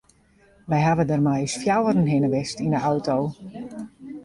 We 0.71 0.77
hawwe 0.85 1.03
dêr 1.09 1.21
mei 1.25 1.43
ús 1.49 1.55
fjouweren 1.65 2.11
hinne 2.13 2.29
west 2.33 2.57
yn 2.65 2.75
de 2.79 2.83
auto. 2.91 3.17